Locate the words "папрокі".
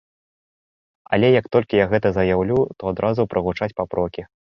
3.83-4.27